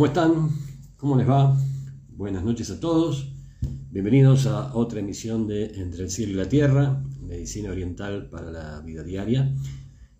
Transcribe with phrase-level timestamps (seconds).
[0.00, 0.48] ¿Cómo están?
[0.96, 1.54] ¿Cómo les va?
[2.08, 3.34] Buenas noches a todos.
[3.90, 8.80] Bienvenidos a otra emisión de Entre el cielo y la tierra, medicina oriental para la
[8.80, 9.54] vida diaria.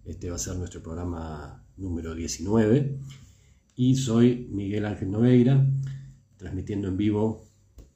[0.05, 2.99] Este va a ser nuestro programa número 19
[3.75, 5.67] y soy Miguel Ángel Noveira,
[6.37, 7.47] transmitiendo en vivo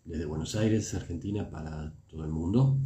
[0.07, 2.79] desde Buenos Aires, Argentina, para todo el mundo.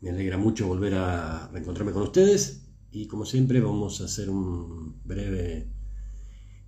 [0.00, 5.02] Me alegra mucho volver a reencontrarme con ustedes y como siempre vamos a hacer un
[5.04, 5.68] breve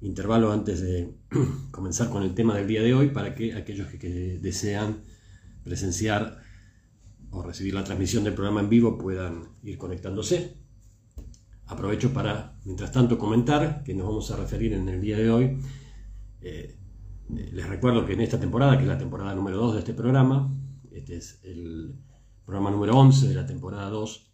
[0.00, 1.14] intervalo antes de
[1.70, 5.02] comenzar con el tema del día de hoy para que aquellos que, desean
[5.62, 6.40] presenciar
[7.30, 10.56] o recibir la transmisión del programa en vivo puedan ir conectándose.
[11.66, 15.58] Aprovecho para, mientras tanto, comentar que nos vamos a referir en el día de hoy.
[16.40, 16.76] Eh,
[17.28, 20.52] les recuerdo que en esta temporada, que es la temporada número 2 de este programa,
[20.90, 21.94] este es el
[22.44, 24.29] programa número 11 de la temporada 2, eh,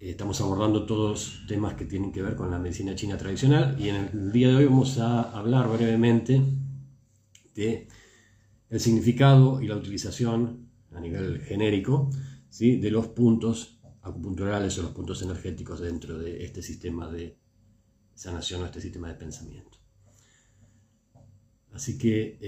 [0.00, 3.96] estamos abordando todos temas que tienen que ver con la medicina china tradicional y en
[3.96, 6.42] el día de hoy vamos a hablar brevemente
[7.54, 7.88] de
[8.70, 12.10] el significado y la utilización a nivel genérico
[12.50, 12.76] ¿sí?
[12.76, 17.38] de los puntos acupunturales o los puntos energéticos dentro de este sistema de
[18.14, 19.78] sanación o este sistema de pensamiento.
[21.72, 22.38] Así que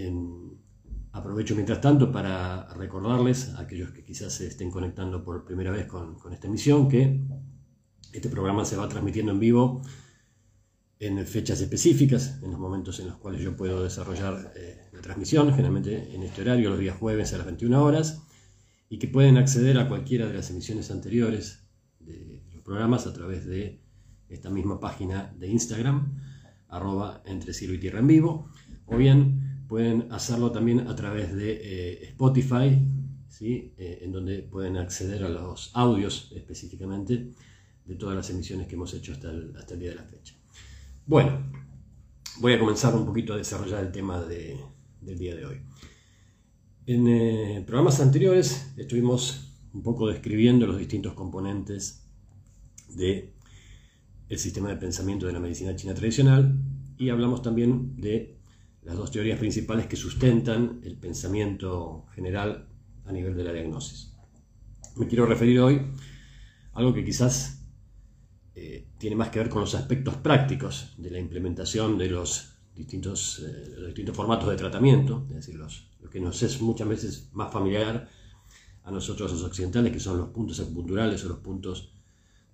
[1.17, 5.87] aprovecho mientras tanto para recordarles a aquellos que quizás se estén conectando por primera vez
[5.87, 7.21] con, con esta emisión que
[8.13, 9.83] este programa se va transmitiendo en vivo
[10.99, 15.51] en fechas específicas, en los momentos en los cuales yo puedo desarrollar eh, la transmisión,
[15.51, 18.23] generalmente en este horario, los días jueves a las 21 horas,
[18.89, 21.67] y que pueden acceder a cualquiera de las emisiones anteriores
[22.01, 23.83] de los programas a través de
[24.29, 26.19] esta misma página de Instagram,
[26.69, 28.51] arroba entre cielo y tierra en vivo,
[28.87, 32.79] o bien pueden hacerlo también a través de eh, Spotify,
[33.29, 33.75] ¿sí?
[33.77, 37.33] Eh, en donde pueden acceder a los audios específicamente
[37.85, 40.35] de todas las emisiones que hemos hecho hasta el, día de la fecha.
[41.07, 41.51] Bueno,
[42.41, 45.61] voy a comenzar un poquito a desarrollar el tema del día de hoy.
[46.87, 52.05] En eh, programas anteriores estuvimos un poco describiendo los distintos componentes
[52.89, 53.33] del
[54.29, 56.59] el sistema de pensamiento de la medicina china tradicional
[56.99, 58.37] y hablamos también de
[58.87, 62.69] las dos teorías principales que sustentan el pensamiento general
[63.05, 64.15] a nivel de la diagnosis.
[64.95, 65.83] Me quiero referir hoy
[66.73, 67.67] a algo que quizás
[68.55, 73.41] eh, tiene más que ver con los aspectos prácticos de la implementación de los distintos,
[73.45, 77.53] eh, distintos formatos de tratamiento, es decir, los, lo que nos es muchas veces más
[77.53, 78.09] familiar
[78.85, 81.93] a nosotros los occidentales, que son los puntos acupunturales o los puntos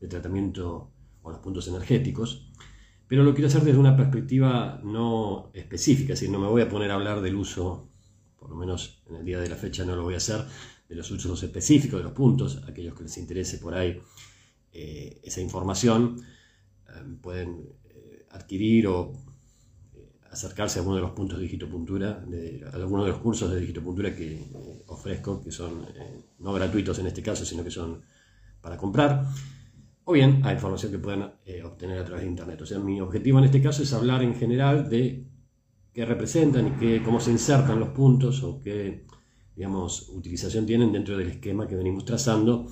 [0.01, 0.91] de tratamiento
[1.21, 2.51] o los puntos energéticos,
[3.13, 6.69] pero lo quiero hacer desde una perspectiva no específica, es decir, no me voy a
[6.71, 7.91] poner a hablar del uso,
[8.39, 10.43] por lo menos en el día de la fecha no lo voy a hacer,
[10.89, 14.01] de los usos específicos de los puntos, aquellos que les interese por ahí
[14.73, 16.23] eh, esa información,
[16.89, 19.13] eh, pueden eh, adquirir o
[20.31, 24.17] acercarse a alguno de los puntos de digitopuntura, de, algunos de los cursos de digitopuntura
[24.17, 24.43] que
[24.87, 25.85] ofrezco, que son
[26.39, 28.01] no gratuitos en este caso, sino que son
[28.63, 29.27] para comprar,
[30.05, 32.61] o bien a información que puedan obtener a través de Internet.
[32.61, 35.27] O sea, mi objetivo en este caso es hablar en general de
[35.93, 39.05] qué representan y qué, cómo se insertan los puntos o qué,
[39.55, 42.67] digamos, utilización tienen dentro del esquema que venimos trazando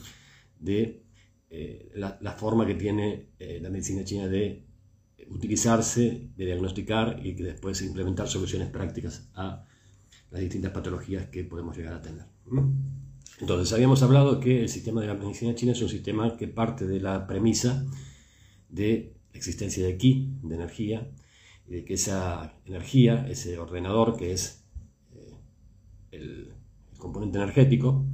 [0.58, 1.04] de
[1.50, 4.66] eh, la, forma que tiene eh, la medicina china de
[5.28, 9.64] utilizarse, de diagnosticar y que después implementar soluciones prácticas a
[10.30, 12.24] las distintas patologías que podemos llegar a tener.
[13.40, 16.86] Entonces, habíamos hablado que el sistema de la medicina china es un sistema que parte
[16.86, 17.86] de la premisa
[18.68, 21.10] de la existencia de ki, de energía,
[21.66, 24.64] y de que esa energía, ese ordenador que es
[25.12, 25.34] eh,
[26.10, 26.52] el
[26.98, 28.04] componente energético,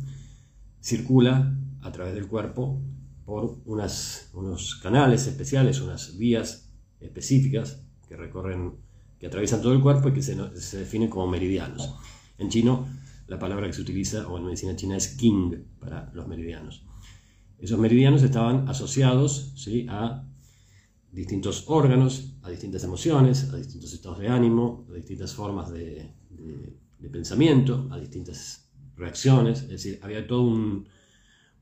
[0.81, 2.81] circula a través del cuerpo
[3.25, 6.71] por unos canales especiales, unas vías
[7.01, 8.77] específicas que recorren,
[9.19, 11.97] que atraviesan todo el cuerpo y que se, se definen como meridianos.
[12.39, 12.87] En chino,
[13.27, 16.85] la palabra que se utiliza, o en medicina china, es king para los meridianos.
[17.59, 19.87] Esos meridianos estaban asociados ¿sí?
[19.89, 20.25] a
[21.11, 26.13] distintos órganos, a distintas emociones, a distintos estados de ánimo, a distintas formas de,
[27.11, 29.63] pensamiento, a distintas reacciones.
[29.63, 30.43] Es decir, había toda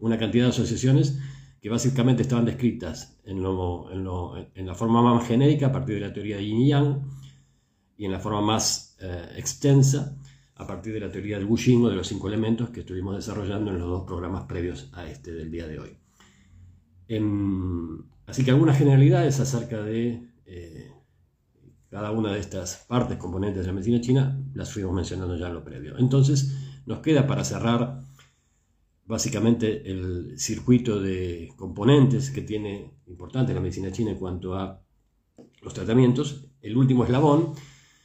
[0.00, 1.18] una cantidad de asociaciones
[1.60, 6.44] que básicamente estaban descritas en, la forma más genérica a partir de la teoría de
[6.44, 7.02] Yin Yang
[7.96, 10.18] y en la forma más eh, extensa
[10.56, 13.70] a partir de la teoría del Wu o de los cinco elementos que estuvimos desarrollando
[13.70, 15.98] en los dos programas previos a este del día de hoy.
[17.08, 20.92] Em, así que algunas generalidades acerca de eh,
[21.90, 25.54] cada una de estas partes, componentes de la medicina china, las fuimos mencionando ya en
[25.54, 25.98] lo previo.
[25.98, 26.52] Entonces,
[26.86, 28.00] nos queda para cerrar
[29.06, 34.82] básicamente el circuito de componentes que tiene importante la medicina china en cuanto a
[35.62, 37.54] los tratamientos, el último eslabón,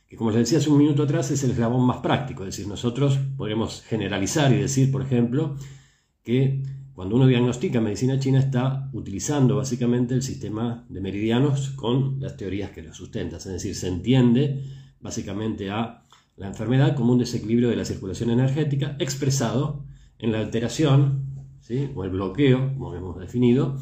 [0.09, 2.67] que como les decía hace un minuto atrás es el eslabón más práctico, es decir,
[2.67, 5.56] nosotros podríamos generalizar y decir, por ejemplo,
[6.23, 6.63] que
[6.94, 12.71] cuando uno diagnostica medicina china está utilizando básicamente el sistema de meridianos con las teorías
[12.71, 14.63] que lo sustentan, es decir, se entiende
[15.00, 16.03] básicamente a
[16.38, 19.85] la enfermedad como un desequilibrio de la circulación energética expresado
[20.17, 21.91] en la alteración ¿sí?
[21.94, 23.77] o el bloqueo, como hemos definido,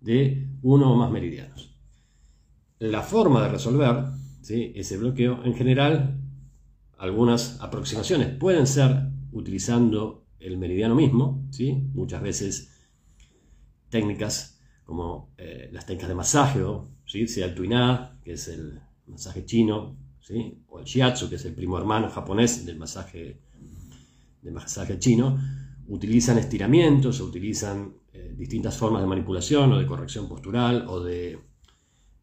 [0.00, 1.76] de uno o más meridianos.
[2.80, 6.18] La forma de resolver ese bloqueo, en general,
[6.98, 11.72] algunas aproximaciones pueden ser utilizando el meridiano mismo, ¿sí?
[11.94, 12.70] muchas veces
[13.88, 16.60] técnicas como eh, las técnicas de masaje,
[17.06, 17.26] ¿sí?
[17.26, 20.62] sea el tuiná, que es el masaje chino, ¿sí?
[20.68, 23.40] o el shiatsu, que es el primo hermano japonés del masaje,
[24.42, 25.38] del masaje chino,
[25.88, 31.38] utilizan estiramientos o utilizan eh, distintas formas de manipulación o de corrección postural o de,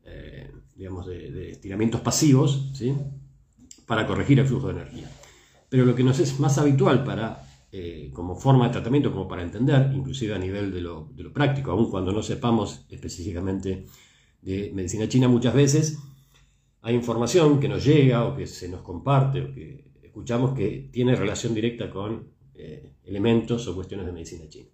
[0.06, 0.37] eh,
[0.78, 2.96] digamos, de, estiramientos pasivos ¿sí?
[3.86, 5.12] para corregir el flujo de energía.
[5.70, 9.42] Pero lo que nos es más habitual para, eh, como forma de tratamiento, como para
[9.42, 13.88] entender, inclusive a nivel de lo, práctico, aun cuando no sepamos específicamente
[14.42, 15.98] de medicina china, muchas veces
[16.82, 21.16] hay información que nos llega o que se nos comparte o que escuchamos que tiene
[21.16, 24.70] relación directa con eh, elementos o cuestiones de medicina china.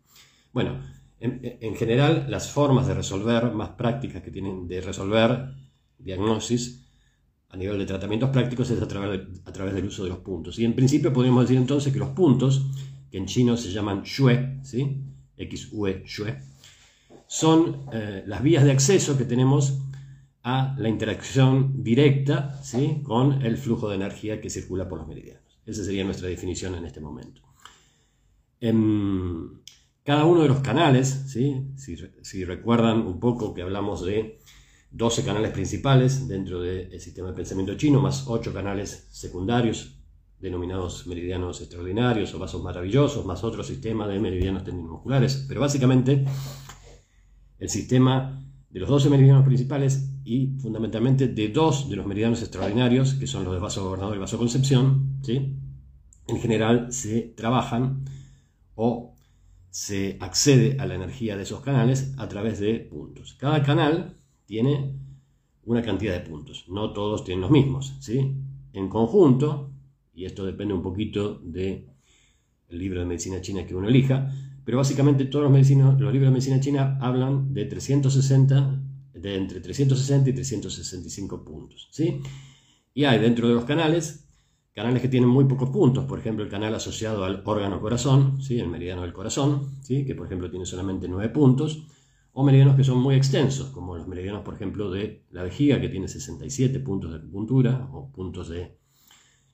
[0.51, 0.79] Bueno,
[1.19, 5.53] en, general las formas de resolver más prácticas que tienen de resolver
[6.03, 6.85] diagnosis
[7.50, 10.57] a nivel de tratamientos prácticos es a través, a través del uso de los puntos.
[10.57, 12.65] Y en principio podríamos decir entonces que los puntos,
[13.11, 15.03] que en chino se llaman xue, ¿sí?
[15.38, 16.38] X-U-E, xue,
[17.27, 19.79] son eh, las vías de acceso que tenemos
[20.44, 23.01] a la interacción directa ¿sí?
[23.03, 25.59] con el flujo de energía que circula por los meridianos.
[25.65, 27.41] Esa sería nuestra definición en este momento.
[28.59, 29.61] En
[30.03, 31.71] cada uno de los canales, ¿sí?
[31.75, 34.39] si, recuerdan un poco que hablamos de
[34.93, 39.99] 12 canales principales dentro del sistema de pensamiento chino, más 8 canales secundarios
[40.39, 45.45] denominados meridianos extraordinarios o vasos maravillosos, más otro sistema de meridianos tendinomusculares.
[45.47, 46.25] Pero básicamente
[47.57, 53.15] el sistema de los 12 meridianos principales y fundamentalmente de dos de los meridianos extraordinarios,
[53.15, 55.57] que son los de vaso gobernador y vaso concepción, ¿sí?
[56.27, 58.05] en general se trabajan
[58.75, 59.15] o
[59.69, 63.35] se accede a la energía de esos canales a través de puntos.
[63.39, 64.93] Cada canal tiene
[65.65, 67.95] una cantidad de puntos, no todos tienen los mismos.
[67.99, 68.35] ¿sí?
[68.73, 69.71] En conjunto,
[70.13, 71.89] y esto depende un poquito del
[72.69, 74.31] libro de medicina china que uno elija,
[74.65, 78.81] pero básicamente todos los, los libros de medicina china hablan de 360,
[79.13, 81.87] de entre 360 y 365 puntos.
[81.91, 82.19] ¿sí?
[82.93, 84.23] Y hay dentro de los canales
[84.73, 88.59] Canales que tienen muy pocos puntos, por ejemplo el canal asociado al órgano corazón, ¿sí?
[88.59, 90.03] el meridiano del corazón, ¿sí?
[90.03, 91.83] que por ejemplo tiene solamente 9 puntos,
[92.33, 95.89] o meridianos que son muy extensos, como los meridianos por ejemplo de la vejiga, que
[95.89, 98.75] tiene 67 puntos de acupuntura, o puntos de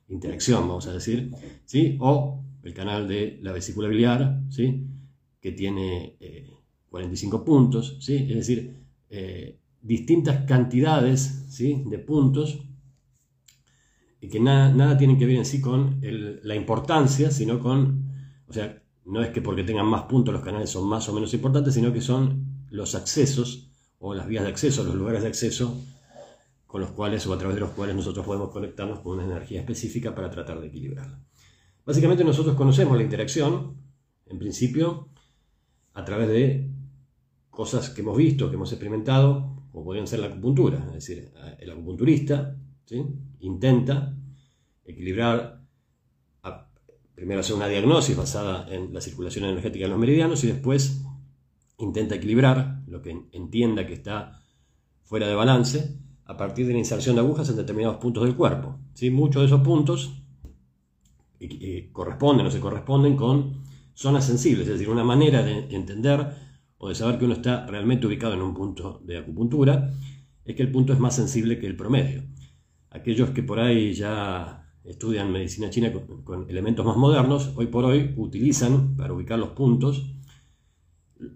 [0.07, 1.31] interacción, vamos a decir,
[1.65, 1.97] ¿sí?
[1.99, 4.87] o el canal de la vesícula biliar, ¿sí?
[5.41, 6.17] que tiene
[6.89, 8.15] 45 eh, puntos, ¿sí?
[8.15, 8.77] es decir,
[9.09, 11.83] eh, distintas cantidades ¿sí?
[11.85, 12.59] de puntos
[14.21, 18.05] y que nada, nada tienen que ver en sí con la importancia, sino con,
[18.47, 21.33] o sea, no es que porque tengan más puntos los canales son más o menos
[21.33, 25.77] importantes, sino que son los accesos o las vías de acceso, los lugares de acceso
[26.65, 29.61] con los cuales o a través de los cuales nosotros podemos conectarnos con una energía
[29.61, 31.19] específica para tratar de equilibrarla.
[31.83, 33.75] Básicamente nosotros conocemos la interacción,
[34.27, 35.09] en principio,
[35.93, 36.69] a través de
[37.49, 41.71] cosas que hemos visto, que hemos experimentado, como podrían ser la acupuntura, es decir, el
[41.71, 42.55] acupunturista
[43.39, 44.15] intenta
[44.85, 45.63] equilibrar,
[47.15, 51.03] primero hacer una diagnosis basada en la circulación energética de los meridianos y después
[51.79, 54.39] intenta equilibrar lo que entienda que está
[55.03, 58.77] fuera de balance a partir de la inserción de agujas en determinados puntos del cuerpo.
[58.93, 59.09] ¿sí?
[59.09, 60.13] Muchos de esos puntos
[61.91, 66.27] corresponden o se corresponden con zonas sensibles, es decir, una manera de entender
[66.77, 69.91] o de saber que uno está realmente ubicado en un punto de acupuntura
[70.45, 72.23] es que el punto es más sensible que el promedio
[72.91, 75.91] aquellos que por ahí ya estudian medicina china
[76.23, 80.11] con, elementos más modernos, hoy por hoy utilizan para ubicar los puntos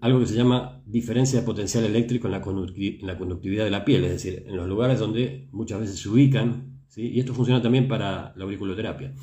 [0.00, 4.12] algo que se llama diferencia de potencial eléctrico en la, conductividad de la piel, es
[4.12, 8.44] decir, en los lugares donde muchas veces se ubican, y esto funciona también para la
[8.44, 9.14] auriculoterapia,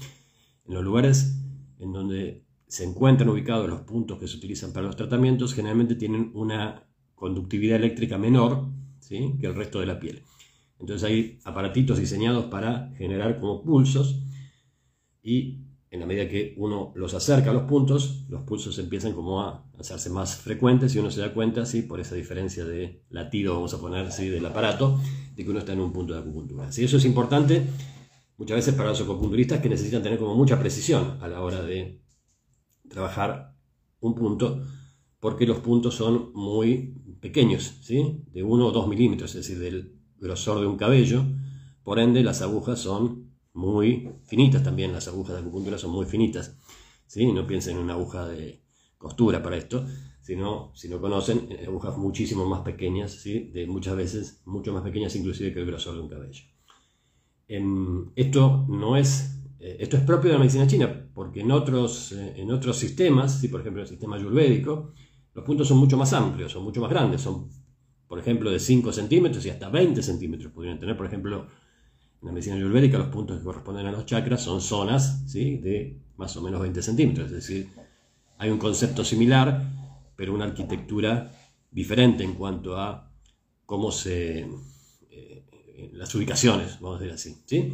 [0.65, 1.41] en los lugares
[1.80, 6.32] en donde se encuentran ubicados los puntos que se utilizan para los tratamientos, generalmente tienen
[6.34, 8.68] una conductividad eléctrica menor
[9.00, 9.36] ¿sí?
[9.39, 10.24] que el resto de la piel.
[10.80, 14.24] Entonces hay aparatitos diseñados para generar como pulsos
[15.22, 19.41] y en la medida que uno los acerca a los puntos, los pulsos empiezan como
[19.41, 21.81] a hacerse más frecuentes y uno se da cuenta, ¿sí?
[21.81, 24.29] por esa diferencia de latido, vamos a poner, ¿sí?
[24.29, 25.01] del aparato,
[25.36, 26.71] de que uno está en un punto de acupuntura.
[26.71, 27.63] Si Eso es importante
[28.38, 32.01] muchas veces para los acupunturistas que necesitan tener como mucha precisión a la hora de
[32.88, 33.57] trabajar
[34.00, 34.63] un punto,
[35.19, 38.24] porque los puntos son muy pequeños, ¿sí?
[38.31, 41.25] de 1 o 2 milímetros, es decir, del grosor de un cabello,
[41.83, 46.58] por ende las agujas son muy finitas también, las agujas de acupuntura son muy finitas,
[47.08, 47.31] ¿sí?
[47.31, 48.62] no piensen en una aguja de
[48.98, 49.86] costura para esto,
[50.22, 53.51] sino, si no conocen, agujas muchísimo más pequeñas, ¿sí?
[53.51, 56.43] de muchas veces mucho más pequeñas inclusive que el grosor de un cabello.
[58.15, 62.34] esto no es eh, esto es propio de la medicina china, porque en otros, eh,
[62.38, 63.48] en otros sistemas, ¿sí?
[63.48, 64.91] por ejemplo el sistema ayurvédico,
[65.34, 67.48] los puntos son mucho más amplios, son mucho más grandes, son,
[68.08, 70.51] por ejemplo, de 5 centímetros y hasta 20 centímetros.
[70.51, 71.48] Podrían tener, por ejemplo,
[72.21, 75.57] en la medicina ayurvédica, los puntos que corresponden a los chakras son zonas ¿sí?
[75.57, 77.27] de más o menos 20 centímetros.
[77.27, 77.69] Es decir,
[78.37, 79.63] hay un concepto similar,
[80.15, 81.31] pero una arquitectura
[81.71, 83.11] diferente en cuanto a
[83.65, 84.47] cómo se.
[85.09, 87.41] Eh, las ubicaciones, vamos a decir así.
[87.45, 87.73] ¿sí?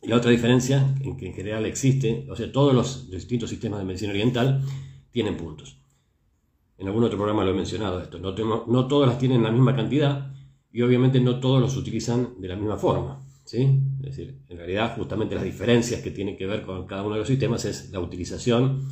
[0.00, 3.80] Y la otra diferencia, en que en general existe, o sea, todos los distintos sistemas
[3.80, 4.62] de medicina oriental
[5.10, 5.76] tienen puntos.
[6.78, 8.20] En algún otro programa lo he mencionado esto.
[8.20, 8.32] No,
[8.66, 10.32] no todas las tienen la misma cantidad
[10.70, 13.25] y obviamente no todos los utilizan de la misma forma.
[13.46, 13.80] ¿Sí?
[14.00, 17.20] Es decir, en realidad justamente las diferencias que tienen que ver con cada uno de
[17.20, 18.86] los sistemas es la utilización,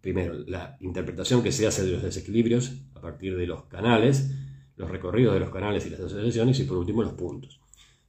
[0.00, 4.30] primero, la interpretación que se hace de los desequilibrios a partir de los canales,
[4.76, 7.60] los recorridos de los canales y las asociaciones y por último los puntos.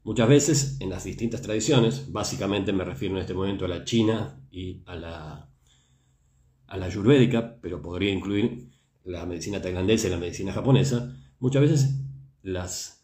[0.04, 4.42] Muchas veces en las distintas tradiciones, básicamente me refiero en este momento a la china
[4.52, 5.46] y a la
[6.68, 8.70] a la pero podría incluir
[9.04, 11.96] la medicina tailandesa y la medicina japonesa, muchas veces
[12.44, 12.99] las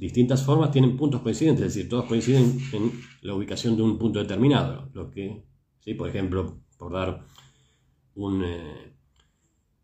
[0.00, 2.90] distintas formas tienen puntos coincidentes, es decir, todos coinciden en
[3.20, 4.88] la ubicación de un punto determinado.
[4.94, 5.44] Lo que,
[5.78, 5.92] ¿sí?
[5.92, 7.26] por ejemplo, por dar
[8.14, 8.94] un, eh,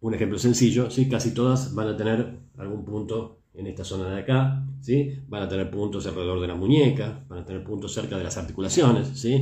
[0.00, 1.06] un ejemplo sencillo, ¿sí?
[1.06, 5.20] casi todas van a tener algún punto en esta zona de acá, ¿sí?
[5.28, 8.38] van a tener puntos alrededor de la muñeca, van a tener puntos cerca de las
[8.38, 9.34] articulaciones, ¿sí?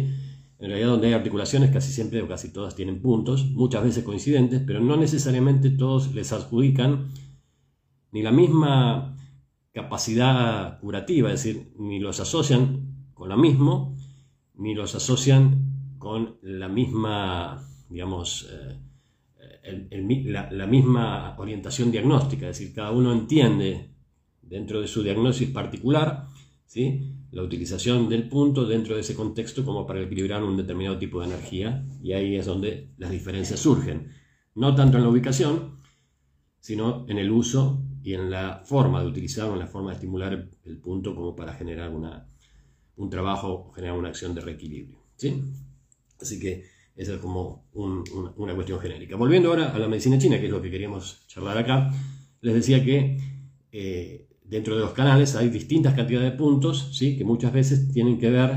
[0.58, 4.60] En realidad donde hay articulaciones casi siempre o casi todas tienen puntos, muchas veces coincidentes,
[4.66, 7.10] pero no necesariamente todos les adjudican
[8.12, 9.14] ni la misma
[9.74, 13.96] capacidad curativa, es decir, ni los asocian con lo mismo,
[14.54, 18.78] ni los asocian con la misma, digamos, eh,
[20.26, 23.90] la, misma orientación diagnóstica, es decir, cada uno entiende
[24.42, 26.28] dentro de su diagnóstico particular,
[26.66, 27.16] ¿sí?
[27.32, 31.26] la utilización del punto dentro de ese contexto como para equilibrar un determinado tipo de
[31.26, 34.12] energía y ahí es donde las diferencias surgen.
[34.54, 35.80] No tanto en la ubicación,
[36.60, 40.46] sino en el uso y en la forma de utilizarlo, en la forma de estimular
[40.66, 42.28] el punto como para generar una,
[42.96, 44.99] un trabajo, generar una acción de reequilibrio.
[45.16, 45.42] ¿sí?
[46.20, 49.16] Así que esa es como una cuestión genérica.
[49.16, 51.94] Volviendo ahora a la medicina china, que es lo que queríamos charlar acá,
[52.42, 53.18] les decía que
[53.73, 57.16] eh, dentro de los canales hay distintas cantidades de puntos, ¿sí?
[57.16, 58.50] que muchas veces tienen que ver,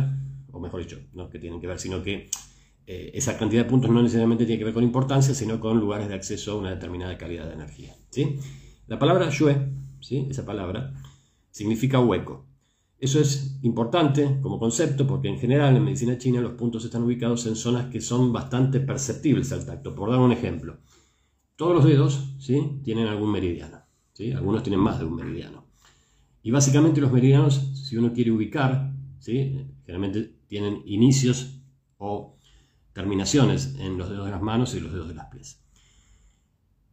[0.51, 2.29] o mejor dicho, no que tienen que ver, sino que
[2.85, 6.09] eh, esa cantidad de puntos no necesariamente tiene que ver con importancia, sino con lugares
[6.09, 7.95] de acceso a una determinada calidad de energía.
[8.09, 8.37] ¿sí?
[8.87, 10.27] La palabra yue, ¿sí?
[10.29, 10.93] esa palabra,
[11.51, 12.45] significa hueco.
[12.99, 17.45] Eso es importante como concepto porque en general en medicina china los puntos están ubicados
[17.45, 19.93] en zonas que son bastante perceptibles al tacto.
[19.93, 20.77] Por dar un ejemplo,
[21.57, 22.79] todos los dedos ¿sí?
[22.83, 23.81] tienen algún meridiano.
[24.13, 24.31] ¿sí?
[24.31, 25.65] Algunos tienen más de un meridiano.
[26.41, 29.67] Y básicamente los meridianos, si uno quiere ubicar, ¿sí?
[29.85, 31.59] generalmente tienen inicios
[31.97, 32.37] o
[32.93, 35.61] terminaciones en los dedos de las manos y los dedos de las pies.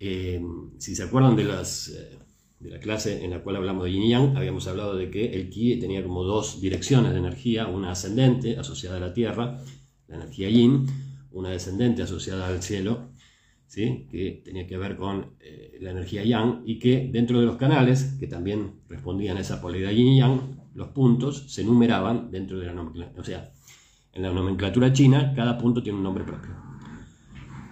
[0.07, 0.39] Eh,
[0.77, 2.19] si se acuerdan de, las, eh,
[2.61, 5.33] de la clase en la cual hablamos de yin y yang, habíamos hablado de que
[5.33, 9.65] el ki tenía como dos direcciones de energía, una ascendente asociada a la tierra,
[10.09, 10.85] la energía yin,
[11.33, 13.15] una descendente asociada al cielo,
[13.75, 18.17] que tenía que ver con eh, la energía yang y que dentro de los canales,
[18.21, 20.41] que también respondían a esa polaridad yin y yang,
[20.75, 23.21] los puntos se numeraban dentro de la nomenclatura.
[23.23, 23.53] O sea,
[24.13, 26.64] en la nomenclatura china, cada punto tiene un nombre propio.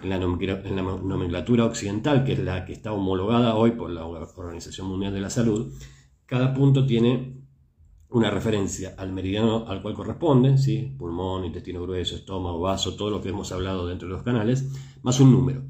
[0.03, 4.05] En la, en la nomenclatura occidental, que es la que está homologada hoy por la
[4.05, 5.71] Organización Mundial de la Salud,
[6.25, 7.41] cada punto tiene
[8.09, 10.93] una referencia al meridiano al cual corresponde, ¿sí?
[10.97, 14.69] pulmón, intestino grueso, estómago, vaso, todo lo que hemos hablado dentro de los canales,
[15.01, 15.63] más un número.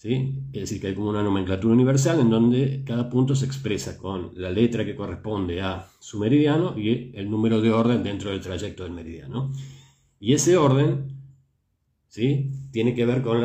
[0.00, 4.30] Es decir, que hay como una nomenclatura universal en donde cada punto se expresa con
[4.34, 8.84] la letra que corresponde a su meridiano y el número de orden dentro del trayecto
[8.84, 9.50] del meridiano.
[10.20, 11.18] Y ese orden
[12.06, 12.50] ¿sí?
[12.70, 13.42] Tiene que ver con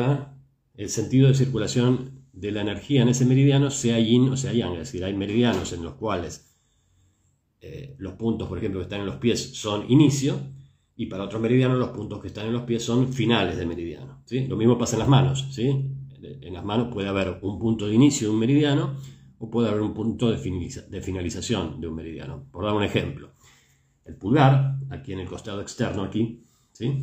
[0.74, 4.72] el sentido de circulación de la energía en ese meridiano, sea yin o sea yang.
[4.72, 6.56] Es decir, hay meridianos en los cuales
[7.60, 10.40] eh, los puntos, por ejemplo, que están en los pies son inicio,
[10.96, 14.22] y para otros meridianos los puntos que están en los pies son finales de meridiano.
[14.48, 15.48] Lo mismo pasa en las manos.
[15.50, 15.90] ¿sí?
[16.40, 18.94] en las manos puede haber un punto de inicio de un meridiano
[19.38, 22.46] o puede haber un punto de, finalización de un meridiano.
[22.50, 23.32] Por dar un ejemplo,
[24.04, 27.02] el pulgar aquí en el costado externo, aquí, ¿sí?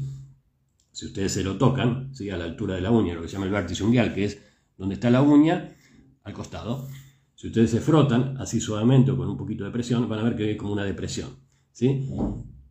[1.02, 2.30] Si ustedes se lo tocan, ¿sí?
[2.30, 4.40] a la altura de la uña, lo que se llama el vértice unguial, que es
[4.78, 5.76] donde está la uña,
[6.24, 6.88] al costado.
[7.34, 10.36] Si ustedes se frotan así suavemente o con un poquito de presión, van a ver
[10.36, 11.30] que hay como una depresión.
[11.72, 12.08] ¿sí?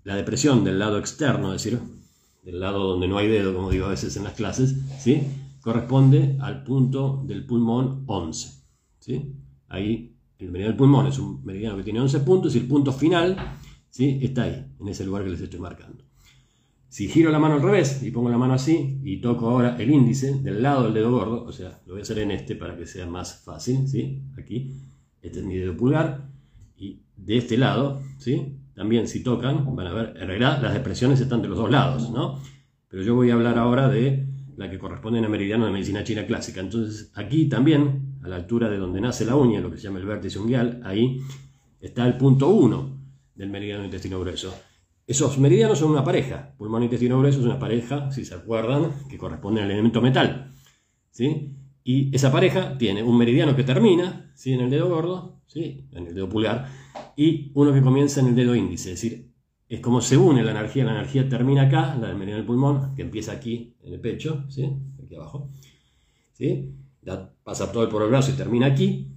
[0.04, 1.80] La depresión del lado externo, es decir,
[2.44, 5.22] del lado donde no hay dedo, como digo a veces en las clases, ¿sí?
[5.60, 8.49] corresponde al punto del pulmón 11.
[9.00, 9.34] ¿sí?
[9.66, 12.92] Ahí el meridiano del pulmón es un meridiano que tiene 11 puntos y el punto
[12.92, 13.37] final
[13.90, 14.20] ¿sí?
[14.22, 16.04] está ahí, en ese lugar que les estoy marcando.
[16.90, 19.92] Si giro la mano al revés y pongo la mano así y toco ahora el
[19.92, 22.76] índice del lado del dedo gordo, o sea, lo voy a hacer en este para
[22.76, 24.25] que sea más fácil, ¿sí?
[24.37, 24.75] Aquí,
[25.23, 26.26] este es mi dedo pulgar
[26.76, 28.56] y de este lado, ¿sí?
[28.75, 32.11] También si tocan, van a ver, en realidad las depresiones están de los dos lados,
[32.11, 32.42] ¿no?
[32.88, 36.26] Pero yo voy a hablar ahora de la que corresponde a meridiano de medicina china
[36.26, 36.61] clásica.
[36.61, 40.00] Entonces aquí también, a la altura de donde nace la uña, lo que se llama
[40.00, 41.20] el vértice unguial, ahí
[41.80, 42.99] está el punto 1
[43.37, 44.52] del meridiano del intestino grueso.
[45.11, 46.55] Esos meridianos son una pareja.
[46.57, 50.52] Pulmón e intestino grueso es una pareja, si se acuerdan, que corresponde al elemento metal.
[51.11, 51.57] ¿sí?
[51.83, 54.52] Y esa pareja tiene un meridiano que termina ¿sí?
[54.52, 55.88] en el dedo gordo, ¿sí?
[55.90, 56.69] en el dedo pulgar,
[57.17, 58.93] y uno que comienza en el dedo índice.
[58.93, 59.33] Es decir,
[59.69, 60.85] es como se une la energía.
[60.85, 64.45] La energía termina acá, la del meridiano del pulmón, que empieza aquí en el pecho,
[64.49, 64.71] ¿sí?
[65.02, 65.50] aquí abajo.
[66.35, 66.73] ¿sí?
[67.43, 69.09] pasa todo por el brazo y termina aquí.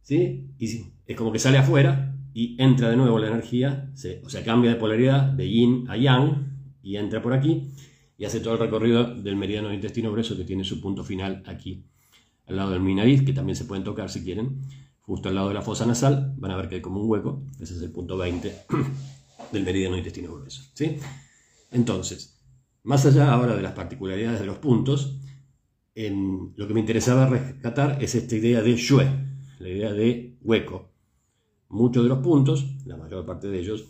[0.00, 0.46] ¿sí?
[0.60, 3.90] Y es como que sale afuera y entra de nuevo la energía,
[4.24, 7.72] o sea, cambia de polaridad de yin a yang y entra por aquí
[8.20, 11.86] y hace todo el recorrido del meridiano intestino grueso que tiene su punto final aquí,
[12.46, 14.60] al lado del mi nariz, que también se pueden tocar si quieren,
[15.00, 17.42] justo al lado de la fosa nasal, van a ver que hay como un hueco,
[17.58, 18.54] ese es el punto 20
[19.52, 20.62] del meridiano del intestino grueso.
[20.74, 20.98] ¿sí?
[21.70, 22.38] Entonces,
[22.82, 25.18] más allá ahora de las particularidades de los puntos,
[25.94, 29.06] en, lo que me interesaba rescatar es esta idea de shue,
[29.58, 30.89] la idea de hueco,
[31.70, 33.86] Muchos de los puntos, la mayor parte de ellos,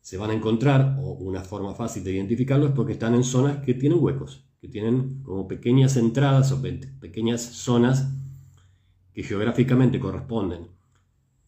[0.00, 3.74] se van a encontrar, o una forma fácil de identificarlos, porque están en zonas que
[3.74, 8.12] tienen huecos, que tienen como pequeñas entradas o pequeñas zonas
[9.14, 10.68] que geográficamente corresponden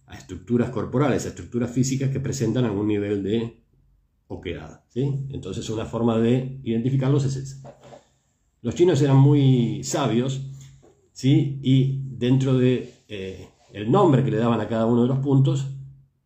[0.07, 3.63] a estructuras corporales, a estructuras físicas que presentan algún nivel de
[4.29, 4.85] oquedad.
[4.89, 5.27] ¿sí?
[5.31, 7.79] Entonces una forma de identificarlos es esa.
[8.61, 10.41] Los chinos eran muy sabios
[11.13, 11.59] ¿sí?
[11.63, 15.67] y dentro de eh, el nombre que le daban a cada uno de los puntos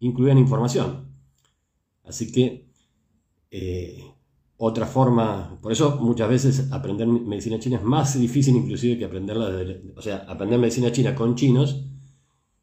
[0.00, 1.06] incluían información.
[2.04, 2.68] Así que
[3.50, 4.04] eh,
[4.59, 9.50] otra forma, por eso muchas veces aprender medicina china es más difícil inclusive que aprenderla,
[9.96, 11.85] o sea, aprender medicina china con chinos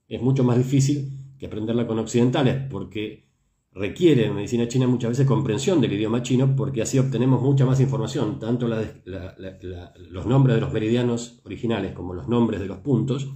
[0.08, 3.28] es mucho más difícil que aprenderla con occidentales, porque
[3.72, 8.40] requiere medicina china muchas veces comprensión del idioma chino, porque así obtenemos mucha más información,
[8.40, 13.30] tanto los nombres de los meridianos originales como los nombres de los puntos,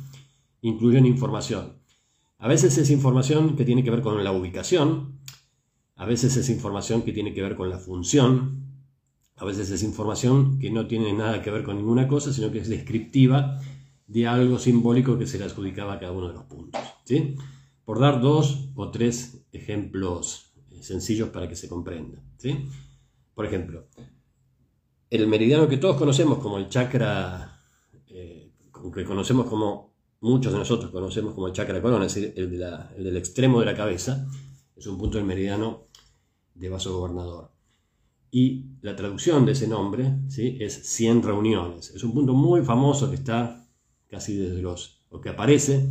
[0.61, 1.77] incluyen información.
[2.39, 5.19] A veces es información que tiene que ver con la ubicación,
[5.95, 8.63] a veces es información que tiene que ver con la función,
[9.35, 12.59] a veces es información que no tiene nada que ver con ninguna cosa, sino que
[12.59, 13.59] es descriptiva
[14.07, 16.81] de algo simbólico que se le adjudicaba a cada uno de los puntos.
[17.03, 17.35] ¿sí?
[17.85, 22.21] Por dar dos o tres ejemplos eh, sencillos para que se comprenda.
[22.37, 22.67] ¿sí?
[23.35, 23.87] Por ejemplo,
[25.09, 27.61] el meridiano que todos conocemos como el chakra,
[28.07, 28.51] eh,
[28.93, 32.49] que conocemos como muchos de nosotros conocemos como el chakra corona, es decir, el,
[33.03, 34.27] del extremo de la cabeza,
[34.75, 35.87] es un punto del meridiano
[36.53, 37.51] de vaso gobernador.
[38.31, 40.57] Y la traducción de ese nombre ¿sí?
[40.59, 41.91] es 100 reuniones.
[41.91, 43.65] Es un punto muy famoso que está
[44.09, 45.89] casi desde los, o que aparece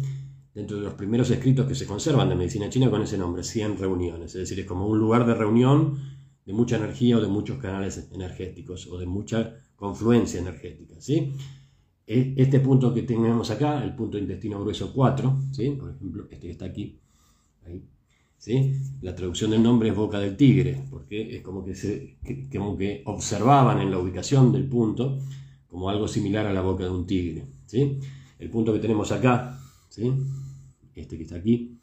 [0.55, 3.79] dentro de los primeros escritos que se conservan de medicina china con ese nombre, 100
[3.79, 4.35] reuniones.
[4.35, 5.99] Es decir, es como un lugar de reunión
[6.45, 11.01] de mucha energía o de muchos canales energéticos o de mucha confluencia energética.
[11.01, 11.35] ¿sí?
[12.07, 15.71] E, este punto que tenemos acá, el punto intestino grueso 4, ¿sí?
[15.71, 17.01] por ejemplo, este que está aquí,
[18.39, 18.75] ¿sí?
[19.03, 22.17] la traducción del nombre es boca del tigre, porque es como que, se,
[22.53, 25.19] como que observaban en la ubicación del punto
[25.67, 27.45] como algo similar a la boca de un tigre.
[27.67, 27.99] ¿sí?
[28.39, 30.13] El punto que tenemos acá, ¿sí?
[30.95, 31.79] este que está aquí,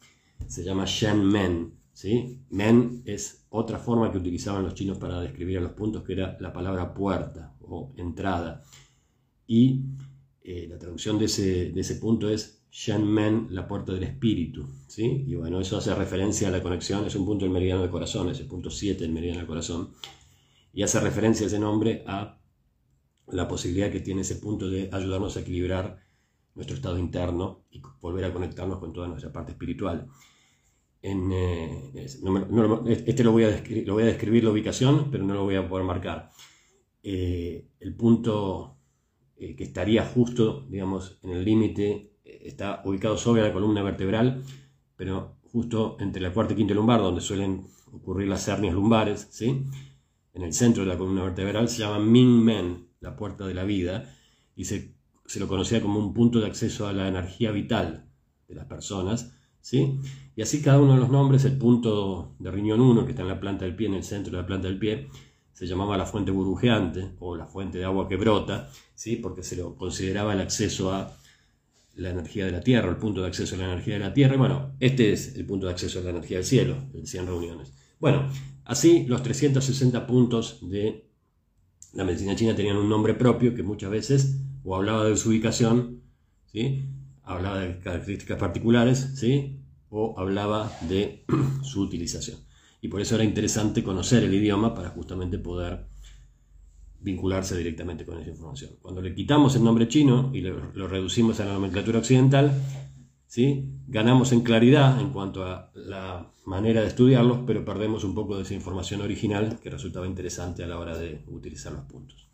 [0.48, 1.74] se llama Shen Men.
[1.92, 2.40] ¿sí?
[2.50, 6.38] Men es otra forma que utilizaban los chinos para describir a los puntos, que era
[6.40, 8.64] la palabra puerta o entrada.
[9.46, 9.82] Y
[10.44, 12.66] eh, la traducción de ese, punto es
[13.00, 14.68] Men, la puerta del espíritu.
[14.88, 15.24] ¿sí?
[15.26, 18.30] Y bueno, eso hace referencia a la conexión, es un punto del meridiano del corazón,
[18.30, 19.94] es el punto 7 del meridiano del corazón.
[20.74, 22.42] Y hace referencia ese nombre a
[23.28, 26.04] la posibilidad que tiene ese punto de ayudarnos a equilibrar
[26.56, 30.08] nuestro estado interno y volver a conectarnos con toda nuestra parte espiritual.
[31.02, 35.44] En, eh, este lo voy, a lo voy a describir la ubicación, pero no lo
[35.44, 36.32] voy a poder marcar.
[37.02, 38.78] Eh, el punto
[39.44, 44.42] eh, que estaría justo, digamos, en el límite, eh, está ubicado sobre la columna vertebral,
[44.96, 49.66] pero justo entre la cuarta y quinta lumbar, donde suelen ocurrir las hernias lumbares, ¿sí?
[50.34, 53.66] en el centro de la columna vertebral, se llama Ming Men, la puerta de la
[53.66, 54.16] vida,
[54.56, 58.08] y se, se lo conocía como un punto de acceso a la energía vital
[58.48, 60.00] de las personas, ¿sí?
[60.38, 63.28] Y así cada uno de los nombres, el punto de riñón 1, que está en
[63.28, 65.10] la planta del pie, en el centro de la planta del pie,
[65.54, 69.16] se llamaba la fuente burbujeante o la fuente de agua que brota, ¿sí?
[69.18, 71.16] porque se lo consideraba el acceso a
[71.96, 74.36] la energía de la Tierra, el punto de acceso a la energía de la Tierra.
[74.36, 77.72] bueno, este es el punto de acceso a la energía del cielo, el 100 reuniones.
[78.00, 78.28] Bueno,
[78.66, 81.08] así los 360 puntos de
[81.94, 86.02] la medicina china tenían un nombre propio que muchas veces o hablaba de su ubicación,
[86.52, 86.84] ¿sí?
[87.24, 89.60] hablaba de características particulares, ¿sí?
[89.90, 91.26] o hablaba de
[91.62, 92.40] su utilización.
[92.84, 95.86] Y por eso era interesante conocer el idioma para justamente poder
[97.00, 98.72] vincularse directamente con esa información.
[98.82, 102.52] Cuando le quitamos el nombre chino y lo, reducimos a la nomenclatura occidental,
[103.26, 103.70] ¿sí?
[103.88, 108.44] ganamos en claridad en cuanto a la manera de estudiarlos, pero perdemos un poco de
[108.44, 112.28] esa información original que resultaba interesante a la hora de utilizar los puntos.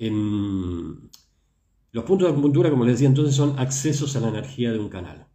[0.00, 4.88] los puntos de acupuntura, como les decía entonces, son accesos a la energía de un
[4.88, 5.28] canal.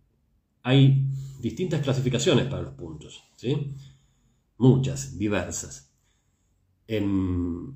[0.62, 1.08] Hay
[1.42, 3.74] distintas clasificaciones para los puntos, ¿sí?
[4.58, 5.92] muchas, diversas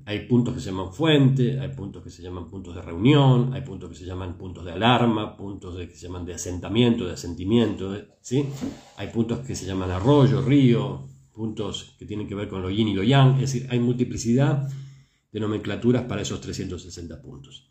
[0.04, 3.62] hay puntos que se llaman fuente, hay puntos que se llaman puntos de reunión, hay
[3.62, 7.96] puntos que se llaman puntos de alarma, puntos que se llaman de asentamiento, de asentimiento,
[8.20, 8.44] ¿sí?
[8.96, 12.88] hay puntos que se llaman arroyo, río, puntos que tienen que ver con lo yin
[12.88, 14.68] y lo yang, es decir, hay multiplicidad
[15.32, 17.70] de nomenclaturas para esos 360 puntos.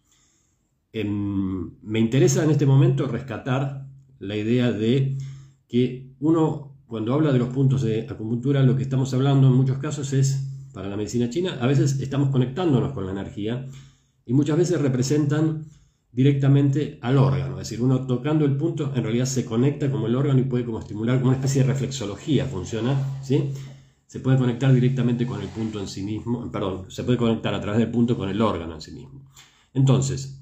[0.94, 3.86] Em, me interesa en este momento rescatar
[4.18, 5.18] la idea de
[5.68, 9.78] que uno, cuando habla de los puntos de acupuntura, lo que estamos hablando en muchos
[9.78, 13.66] casos es para la medicina china, a veces estamos conectándonos con la energía
[14.26, 15.66] y muchas veces representan
[16.12, 20.16] directamente al órgano, es decir, uno tocando el punto en realidad se conecta como el
[20.16, 23.52] órgano y puede como estimular, como una especie de reflexología funciona, ¿sí?
[24.08, 27.60] Se puede conectar directamente con el punto en sí mismo, perdón, se puede conectar a
[27.60, 29.26] través del punto con el órgano en sí mismo.
[29.74, 30.42] Entonces,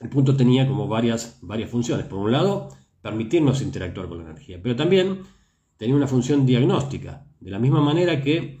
[0.00, 2.06] el punto tenía como varias, varias funciones.
[2.06, 2.68] Por un lado,
[3.08, 5.20] permitirnos interactuar con la energía, pero también
[5.76, 8.58] tenía una función diagnóstica, de la misma manera que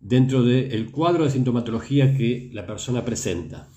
[0.00, 3.68] dentro del cuadro de sintomatología que la persona presenta.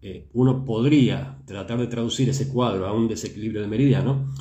[0.00, 4.34] Eh, uno podría tratar de traducir ese cuadro a un desequilibrio de meridiano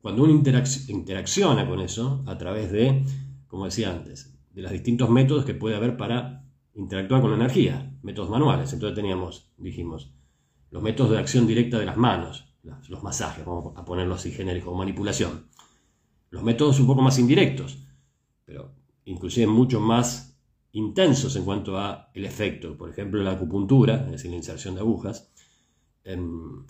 [0.00, 3.02] cuando uno interacciona con eso a través de,
[3.46, 6.44] como decía antes, de los distintos métodos que puede haber para
[6.74, 8.72] interactuar con la energía, métodos manuales.
[8.72, 10.12] Entonces teníamos, dijimos,
[10.70, 12.53] los métodos de acción directa de las manos,
[12.88, 15.46] los masajes, vamos a ponerlo así genérico, manipulación.
[16.30, 17.78] Los métodos un poco más indirectos,
[18.44, 18.72] pero
[19.04, 20.36] inclusive mucho más
[20.72, 22.76] intensos en cuanto a el efecto.
[22.76, 25.30] Por ejemplo, la acupuntura, es decir, la inserción de agujas.
[26.02, 26.64] Em,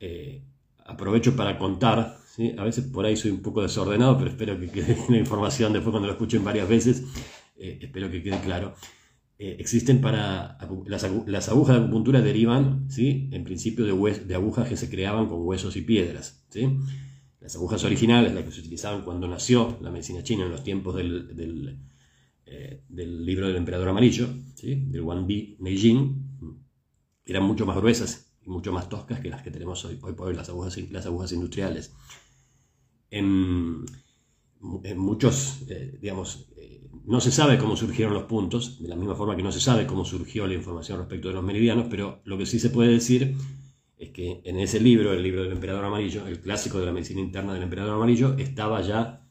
[0.00, 0.44] eh,
[0.84, 2.18] aprovecho para contar,
[2.56, 5.92] a veces por ahí soy un poco desordenado, pero espero que quede la información después
[5.92, 7.04] cuando lo escuchen varias veces,
[7.56, 8.74] eh, espero que quede claro.
[9.40, 13.28] Eh, existen para las, agujas de acupuntura derivan, ¿sí?
[13.30, 16.44] en principio, de, de, agujas que se creaban con huesos y piedras.
[16.50, 16.68] ¿sí?
[17.40, 20.96] Las agujas originales, las que se utilizaban cuando nació la medicina china en los tiempos
[20.96, 21.78] del,
[22.46, 24.74] eh, del libro del emperador amarillo, ¿sí?
[24.74, 26.28] del Wanbi Neijing,
[27.24, 30.28] eran mucho más gruesas y mucho más toscas que las que tenemos hoy, hoy por
[30.28, 31.94] hoy, las agujas, las agujas industriales.
[33.10, 33.84] En,
[34.96, 36.57] muchos, eh, digamos, eh,
[37.08, 39.86] no se sabe cómo surgieron los puntos, de la misma forma que no se sabe
[39.86, 43.34] cómo surgió la información respecto de los meridianos, pero lo que sí se puede decir
[43.96, 47.20] es que en ese libro, el libro del emperador amarillo, el clásico de la medicina
[47.20, 49.26] interna del emperador amarillo, estaba ya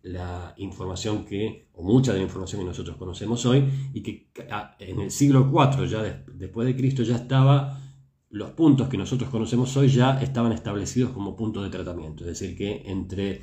[0.00, 4.74] la información que, o mucha de la información que nosotros conocemos hoy, y que ah,
[4.78, 7.78] en el siglo IV, ya después de Cristo, ya estaba,
[8.30, 12.24] los puntos que nosotros conocemos hoy ya estaban establecidos como puntos de tratamiento.
[12.24, 13.42] Es decir, que entre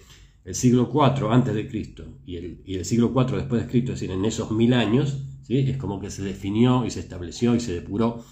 [0.50, 3.94] el siglo IV antes de Cristo y el, y el siglo IV después de Cristo,
[3.94, 5.60] es decir, en esos mil años, ¿sí?
[5.60, 8.26] es como que se definió y se estableció y se depuró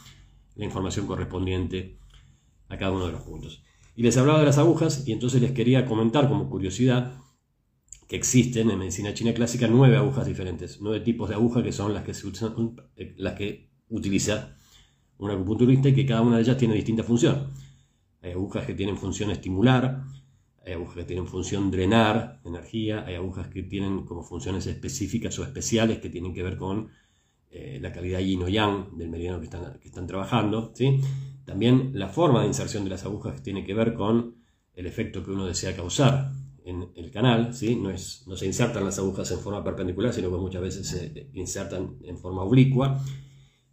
[0.56, 1.99] la información correspondiente
[2.69, 3.62] a cada uno de los puntos.
[3.95, 7.21] Y les hablaba de las agujas y entonces les quería comentar como curiosidad
[8.08, 11.93] que existen en medicina china clásica nueve agujas diferentes, nueve tipos de agujas que son
[11.93, 12.25] las que, se
[13.17, 14.58] las que utiliza
[15.19, 17.51] un acupunturista y que cada una de ellas tiene distinta función.
[18.23, 20.03] Hay agujas que tienen función estimular,
[20.67, 25.43] hay agujas que tienen función drenar energía, hay agujas que tienen como funciones específicas o
[25.43, 26.89] especiales que tienen que ver con
[27.49, 30.73] eh, la calidad yin o yang del meridiano que están, que están trabajando.
[30.75, 30.99] ¿sí?
[31.45, 34.36] También la forma de inserción de las agujas tiene que ver con
[34.73, 36.34] el efecto que uno desea causar
[36.65, 37.77] en el canal, ¿sí?
[37.77, 41.30] no, es, no se insertan las agujas en forma perpendicular, sino que muchas veces se
[41.34, 43.01] insertan en forma oblicua,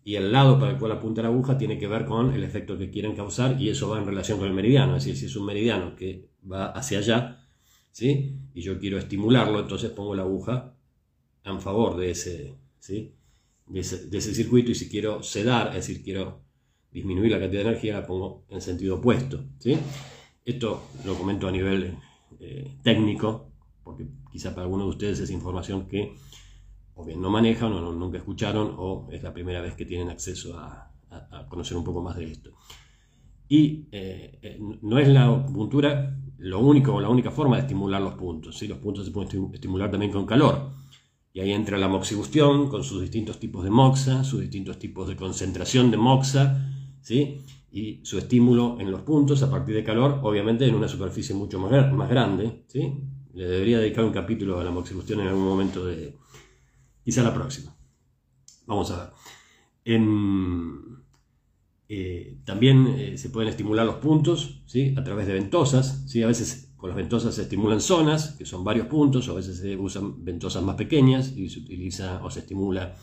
[0.05, 2.77] y el lado para el cual apunta la aguja tiene que ver con el efecto
[2.77, 5.37] que quieren causar, y eso va en relación con el meridiano, es decir, si es
[5.37, 7.49] un meridiano que va hacia allá,
[7.91, 8.37] ¿sí?
[8.53, 10.75] y yo quiero estimularlo, entonces pongo la aguja
[11.43, 13.15] en favor de ese, ¿sí?
[13.67, 16.43] de ese, circuito y si quiero sedar, es decir, quiero
[16.93, 19.43] disminuir la cantidad de energía, la pongo en sentido opuesto.
[19.59, 19.77] ¿sí?
[20.45, 21.97] Esto lo comento a nivel
[22.41, 23.51] eh, técnico,
[23.83, 26.15] porque quizá para algunos de ustedes es información que
[26.97, 30.57] o bien no manejan o nunca escucharon o es la primera vez que tienen acceso
[30.59, 30.91] a,
[31.49, 32.51] conocer un poco más de esto.
[33.49, 38.03] Y eh, eh, no es la acupuntura lo único o la única forma de estimular
[38.03, 38.59] los puntos.
[38.59, 38.67] ¿sí?
[38.67, 40.71] Los puntos se pueden estimular también con calor.
[41.33, 45.15] Y ahí entra la moxibustión con sus distintos tipos de moxa, sus distintos tipos de
[45.15, 46.69] concentración de moxa,
[47.01, 47.43] ¿sí?
[47.71, 51.61] y su estímulo en los puntos a partir de calor, obviamente en una superficie mucho
[51.61, 52.65] más, más grande.
[52.67, 52.93] ¿sí?
[53.35, 56.17] Le debería dedicar un capítulo a la moxibustión en algún momento de,
[57.05, 57.77] quizá la próxima.
[58.67, 59.09] Vamos a ver.
[61.89, 64.95] Eh, también eh, se pueden estimular los puntos ¿sí?
[64.97, 66.03] a través de ventosas.
[66.07, 66.23] ¿sí?
[66.23, 69.59] A veces con las ventosas se estimulan zonas, que son varios puntos, o a veces
[69.59, 72.97] se usan ventosas más pequeñas y se utiliza o se estimula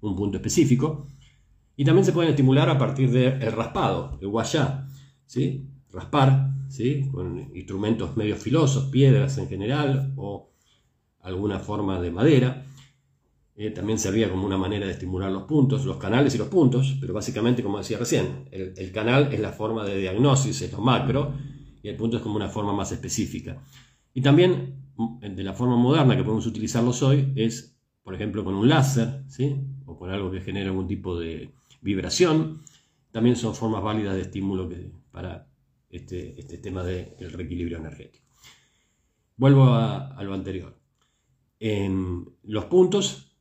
[0.00, 1.06] un punto específico.
[1.76, 4.86] Y también se pueden estimular a partir del raspado, el guayá.
[5.26, 5.66] ¿sí?
[5.90, 7.08] Raspar ¿sí?
[7.10, 10.52] con instrumentos medio filosos, piedras en general, o
[11.20, 12.66] alguna forma de madera.
[13.56, 16.96] Eh, también servía como una manera de estimular los puntos, los canales y los puntos,
[17.00, 21.32] pero básicamente, como decía recién, el, canal es la forma de diagnosis, es lo macro,
[21.80, 23.62] y el punto es como una forma más específica.
[24.12, 28.54] Y también, mm, de la forma moderna que podemos utilizarlos hoy, es, por ejemplo, con
[28.54, 29.56] un láser, ¿sí?
[29.86, 32.60] o con algo que genera algún tipo de vibración.
[33.12, 34.68] También son formas válidas de estímulo
[35.12, 35.46] para
[35.90, 38.24] este, este tema del reequilibrio energético.
[39.36, 40.76] Vuelvo a, a lo anterior.
[41.60, 43.33] En los puntos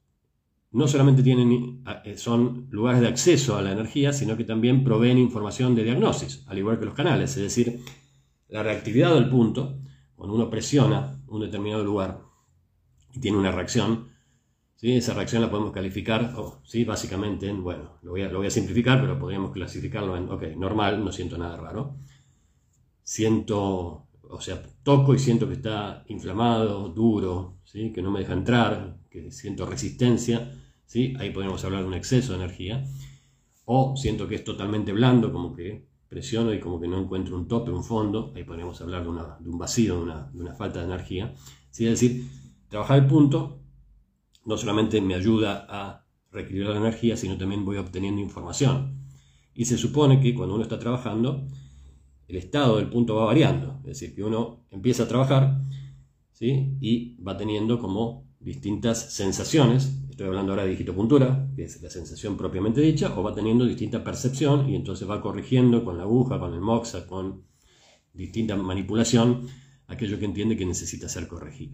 [0.73, 5.19] no solamente tienen, eh, son lugares de acceso a la energía, sino que también proveen
[5.19, 7.37] información de diagnosis, al igual que los canales.
[7.37, 7.79] Es decir,
[8.49, 9.77] la reactividad del punto,
[10.15, 12.21] cuando uno presiona un determinado lugar
[13.13, 14.09] y tiene una reacción,
[14.75, 14.93] ¿sí?
[14.93, 16.33] esa reacción la podemos calificar,
[16.63, 16.83] ¿sí?
[16.83, 20.43] básicamente en, bueno, lo voy, a, lo voy a simplificar, pero podríamos clasificarlo en, ok,
[20.57, 21.97] normal, no siento nada raro.
[23.03, 27.91] Siento, o sea, toco y siento que está inflamado, duro, ¿sí?
[27.91, 30.49] que no me deja entrar, que siento resistencia
[31.19, 32.85] Ahí podemos hablar de un exceso de energía.
[33.65, 37.47] O siento que es totalmente blando, como que presiono y como que no encuentro un
[37.47, 38.31] tope, un fondo.
[38.35, 41.33] Ahí podríamos hablar de, un vacío, de una, falta de energía.
[41.71, 42.27] Es decir,
[42.69, 43.59] trabajar el punto
[44.45, 48.99] no solamente me ayuda a reequilibrar la energía, sino también voy obteniendo información.
[49.55, 51.47] Y se supone que cuando uno está trabajando,
[52.27, 53.79] el estado del punto va variando.
[53.79, 55.59] Es decir, que uno empieza a trabajar
[56.39, 62.37] y va teniendo como distintas sensaciones estoy hablando ahora de digitopuntura, que es la sensación
[62.37, 66.53] propiamente dicha, o va teniendo distinta percepción y entonces va corrigiendo con la aguja, con
[66.53, 67.43] el moxa, con
[68.13, 69.47] distinta manipulación,
[69.87, 71.73] aquello que entiende que necesita ser corregido.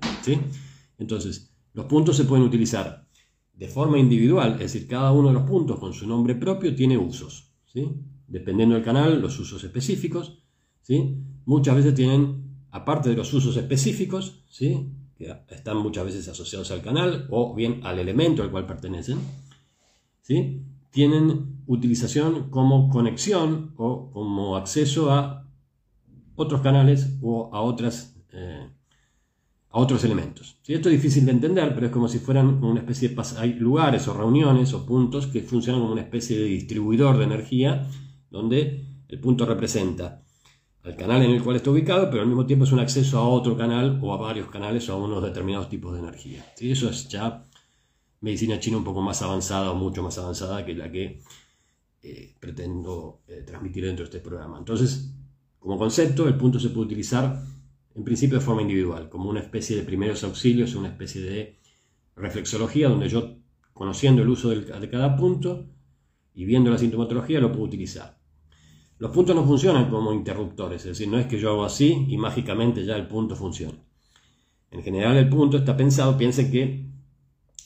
[0.98, 3.08] Entonces, los puntos se pueden utilizar
[3.54, 6.98] de forma individual, es decir, cada uno de los puntos con su nombre propio tiene
[6.98, 7.54] usos.
[7.65, 7.91] ¿sí?
[8.26, 10.41] Dependiendo del canal, los usos específicos.
[10.82, 11.17] ¿sí?
[11.45, 14.90] Muchas veces tienen, aparte de los usos específicos, ¿sí?
[15.18, 19.20] que están muchas veces asociados al canal o bien al elemento al cual pertenecen,
[20.22, 20.62] ¿sí?
[20.92, 25.48] tienen utilización como conexión o como acceso a
[26.36, 28.70] otros canales o a, otras, eh,
[29.70, 30.58] a otros elementos.
[30.66, 33.24] Esto es difícil de entender, pero es como si fueran una especie de...
[33.38, 37.88] Hay lugares o reuniones o puntos que funcionan como una especie de distribuidor de energía
[38.32, 40.24] donde el punto representa
[40.84, 43.28] al canal en el cual está ubicado, pero al mismo tiempo es un acceso a
[43.28, 46.46] otro canal o a varios canales o a unos determinados tipos de energía.
[46.60, 47.46] Eso es ya
[48.22, 51.22] medicina china un poco más avanzada o mucho más avanzada que la que
[52.02, 54.58] eh, pretendo eh, transmitir dentro de este programa.
[54.58, 55.13] Entonces,
[55.60, 57.44] como concepto, el punto se puede utilizar
[57.96, 61.60] en principio de forma individual, como una especie de primeros auxilios, una especie de
[62.15, 63.36] reflexología donde yo,
[63.74, 65.65] conociendo el uso de cada punto
[66.34, 68.19] y viendo la sintomatología, lo puedo utilizar.
[69.00, 72.18] Los puntos no funcionan como interruptores, es decir, no es que yo hago así y
[72.18, 73.78] mágicamente ya el punto funciona.
[74.72, 76.86] En general el punto está pensado, piense que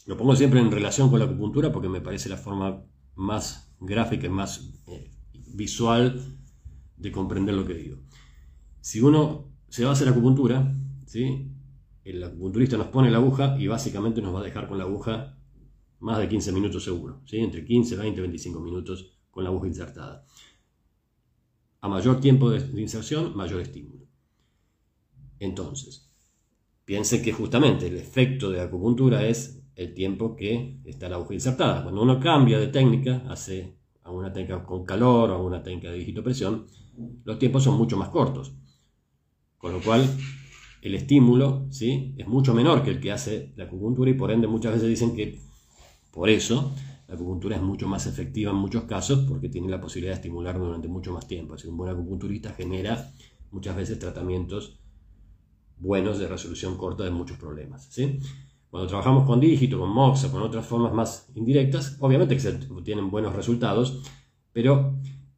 [0.06, 2.84] lo pongo siempre en relación con la acupuntura porque me parece la forma
[3.16, 5.10] más gráfica y más eh,
[5.56, 6.22] visual
[6.98, 7.98] de comprender lo que digo.
[8.80, 10.72] Si uno se va a hacer acupuntura,
[11.08, 11.50] ¿sí?
[12.04, 15.36] el acupunturista nos pone la aguja y básicamente nos va a dejar con la aguja
[16.00, 17.38] más de 15 minutos seguro, ¿sí?
[17.38, 20.26] entre 15, 20, 25 minutos con la aguja insertada.
[21.84, 24.06] A mayor tiempo de, inserción, mayor estímulo.
[25.38, 26.10] Entonces,
[26.86, 31.84] piensen que justamente el efecto de acupuntura es el tiempo que está la aguja insertada.
[31.84, 35.92] Cuando uno cambia de técnica, hace a una técnica con calor o a una técnica
[35.92, 36.68] de digitopresión,
[37.26, 38.54] los tiempos son mucho más cortos.
[39.58, 40.08] Con lo cual,
[40.82, 42.16] el estímulo ¿sí?
[42.18, 45.14] es mucho menor que el que hace la acupuntura y por ende muchas veces dicen
[45.14, 45.38] que
[46.12, 46.74] por eso
[47.08, 50.58] la acupuntura es mucho más efectiva en muchos casos porque tiene la posibilidad de estimular
[50.58, 51.54] durante mucho más tiempo.
[51.54, 53.12] Así un buen acupunturista genera
[53.52, 54.80] muchas veces tratamientos
[55.78, 57.88] buenos de resolución corta de muchos problemas.
[57.92, 58.20] ¿sí?
[58.70, 63.12] Cuando trabajamos con dígito, con moxa, con otras formas más indirectas, obviamente que se tienen
[63.12, 64.02] buenos resultados,
[64.52, 64.96] pero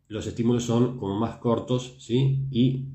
[0.07, 2.47] los estímulos son como más cortos, ¿sí?
[2.51, 2.85] Y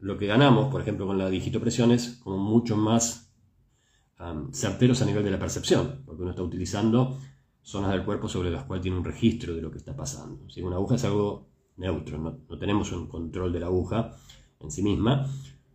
[0.00, 3.30] lo que ganamos, por ejemplo, con la digitopresión es como mucho más
[4.52, 7.18] certeros a nivel de la percepción, porque uno está utilizando
[7.66, 10.46] zonas del cuerpo sobre las cuales tiene un registro de lo que está pasando.
[10.62, 14.12] Una aguja es algo neutro, no, tenemos un control de la aguja
[14.60, 15.28] en sí misma,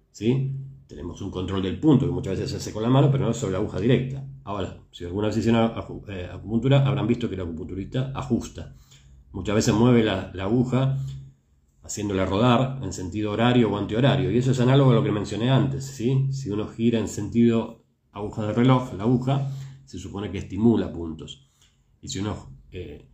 [0.10, 0.56] ¿sí?
[0.88, 3.34] tenemos un control del punto que muchas veces se hace con la mano, pero no
[3.34, 4.26] sobre la aguja directa.
[4.46, 5.74] Ahora, si alguna vez hicieron
[6.08, 8.74] eh, acupuntura, habrán visto que el acupunturista ajusta.
[9.34, 10.98] Muchas veces mueve la, aguja
[11.84, 14.32] haciéndola rodar en sentido horario o antihorario.
[14.32, 15.86] Y eso es análogo a lo que mencioné antes.
[15.86, 16.28] ¿sí?
[16.32, 19.52] Si uno gira en sentido aguja de reloj, la aguja,
[19.86, 21.51] se supone que estimula puntos.
[22.02, 23.08] Y si uno eh,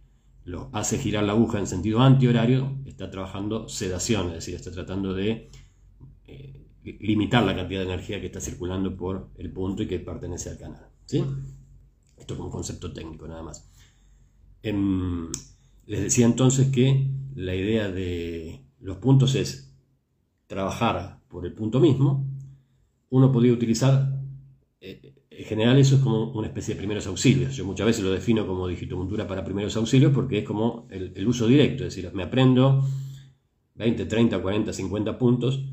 [0.45, 5.13] lo hace girar la aguja en sentido antihorario, está trabajando sedación, es decir, está tratando
[5.13, 5.51] de
[6.25, 10.49] eh, limitar la cantidad de energía que está circulando por el punto y que pertenece
[10.49, 10.87] al canal.
[11.05, 11.23] ¿sí?
[12.17, 13.69] Esto como concepto técnico nada más.
[14.63, 15.29] Em,
[15.85, 19.73] les decía entonces que la idea de los puntos es
[20.47, 22.25] trabajar por el punto mismo.
[23.09, 24.19] Uno podría utilizar,
[24.81, 27.55] eh, en general eso es como una especie de primeros auxilios.
[27.55, 31.47] Yo muchas veces lo defino como digitopuntura para primeros auxilios porque es como el, uso
[31.47, 32.83] directo, es decir, me aprendo
[33.75, 35.63] 20, 30, 40, 50 puntos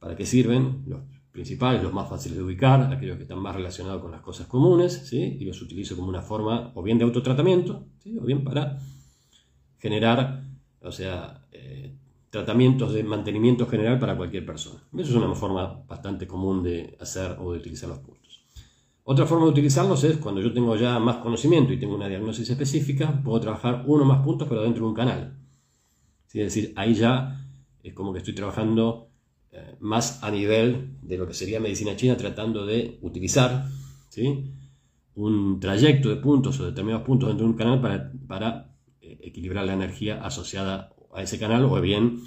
[0.00, 0.82] ¿Para qué sirven?
[0.86, 4.46] Los principales, los más fáciles de ubicar, aquellos que están más relacionados con las cosas
[4.46, 5.36] comunes, ¿sí?
[5.38, 8.18] y los utilizo como una forma o bien de autotratamiento, ¿sí?
[8.18, 8.78] o bien para
[9.78, 10.42] generar,
[10.80, 11.94] o sea, eh,
[12.30, 14.80] tratamientos de mantenimiento general para cualquier persona.
[14.96, 18.19] Eso es una forma bastante común de hacer o de utilizar los puntos.
[19.04, 22.48] Otra forma de utilizarlos es cuando yo tengo ya más conocimiento y tengo una diagnosis
[22.50, 25.36] específica, puedo trabajar uno más puntos pero dentro de un canal.
[26.26, 27.44] Es decir, ahí ya
[27.82, 29.10] es como que estoy trabajando
[29.52, 33.66] eh, más a nivel de lo que sería medicina china, tratando de utilizar
[34.08, 34.52] ¿sí?
[35.14, 39.64] un trayecto de puntos o determinados puntos dentro de un canal para, para eh, equilibrar
[39.64, 42.20] la energía asociada a ese canal, o bien,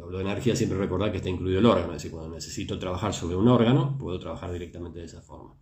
[0.00, 3.12] hablo de energía, siempre recordar que está incluido el órgano, es decir, cuando necesito trabajar
[3.12, 5.54] sobre un órgano, puedo trabajar directamente de esa forma.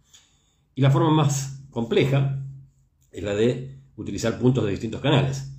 [0.74, 2.44] Y la forma más compleja
[3.10, 5.52] es la de utilizar puntos de distintos canales.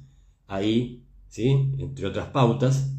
[0.48, 1.50] Ahí, ¿sí?
[1.78, 2.94] entre otras pautas,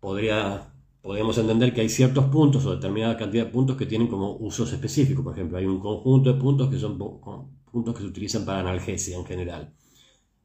[0.00, 0.72] podría
[1.06, 4.72] podemos entender que hay ciertos puntos o determinada cantidad de puntos que tienen como usos
[4.72, 5.22] específicos.
[5.22, 9.16] Por ejemplo, hay un conjunto de puntos que son puntos que se utilizan para analgesia
[9.16, 9.72] en general.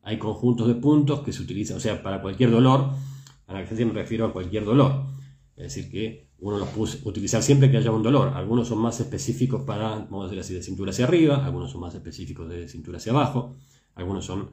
[0.03, 2.91] Hay conjuntos de puntos que se utilizan, o sea, para cualquier dolor.
[3.51, 5.05] Analgesia me refiero a cualquier dolor.
[5.55, 8.29] Es decir, que uno los puede utilizar siempre que haya un dolor.
[8.35, 11.81] Algunos son más específicos para, vamos a decir así, de cintura hacia arriba, algunos son
[11.81, 13.57] más específicos de cintura hacia abajo,
[13.93, 14.51] algunos son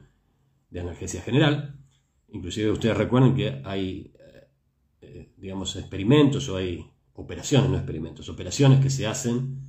[0.69, 1.79] de analgesia general.
[2.31, 4.13] Inclusive ustedes recuerden que hay
[5.01, 9.61] eh, digamos, experimentos o hay operaciones, no experimentos, operaciones que se hacen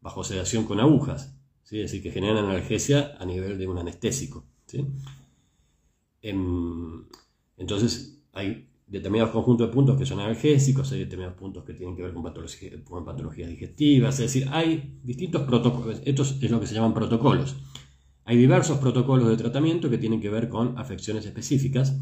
[0.00, 1.80] bajo sedación con agujas, ¿sí?
[1.80, 4.44] es decir, que generan analgesia a nivel de un anestésico.
[6.22, 7.04] Em,
[7.56, 12.02] entonces, hay determinados conjuntos de puntos que son analgésicos, hay determinados puntos que tienen que
[12.02, 12.22] ver con,
[12.84, 17.56] con patologías digestivas, es decir, hay distintos protocolos, esto es lo que se llaman protocolos.
[18.24, 21.96] Hay diversos protocolos de tratamiento que tienen que ver con afecciones específicas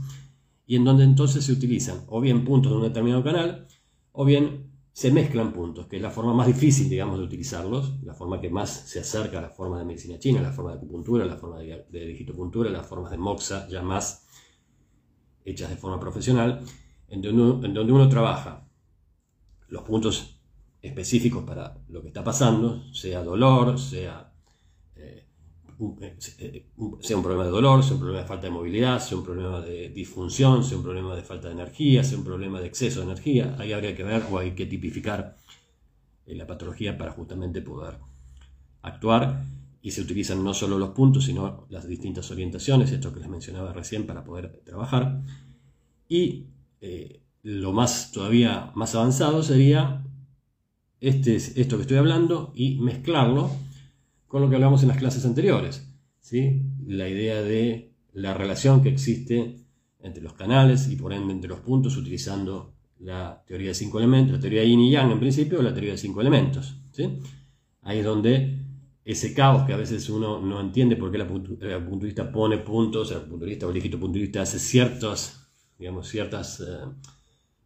[0.67, 3.67] y en donde entonces se utilizan o bien puntos de un determinado canal
[4.13, 8.15] o bien se mezclan puntos, que es la forma más difícil, digamos, de utilizarlos, la
[8.15, 11.25] forma que más se acerca a la forma de medicina china, la forma de acupuntura,
[11.25, 14.24] la forma de, digitopuntura, las formas de moxa ya más
[15.45, 16.61] hechas de forma profesional,
[17.09, 18.67] en donde en donde uno trabaja
[19.69, 20.41] los puntos
[20.81, 24.33] específicos para lo que está pasando, sea dolor, sea
[24.97, 25.25] eh,
[26.01, 26.67] eh,
[27.01, 29.61] sea un problema de dolor, sea un problema de falta de movilidad, sea un problema
[29.61, 33.07] de disfunción, sea un problema de falta de energía, sea un problema de exceso de
[33.07, 35.37] energía, ahí habría que ver o hay que tipificar
[36.27, 37.99] eh, la patología para justamente poder
[38.83, 39.43] actuar
[39.85, 43.71] y se utilizan no solo los puntos, sino las distintas orientaciones, esto que les mencionaba
[43.75, 45.21] recién, para poder trabajar.
[46.09, 46.47] Y
[47.43, 50.03] lo más todavía más avanzado sería
[51.01, 53.51] este, esto que estoy hablando y mezclarlo
[54.27, 55.87] con lo que hablamos en las clases anteriores.
[56.19, 56.63] ¿sí?
[56.87, 59.57] La idea de la relación que existe
[60.01, 64.33] entre los canales y por ende entre los puntos utilizando la teoría de cinco elementos,
[64.33, 66.75] la teoría yin y yang en principio, o la teoría de cinco elementos.
[66.91, 67.19] ¿sí?
[67.83, 68.64] Ahí es donde
[69.05, 73.19] ese caos que a veces uno no entiende por qué el acupunturista pone puntos, el
[73.19, 75.49] acupunturista o el punturista hace ciertos,
[75.79, 76.65] digamos, ciertas eh,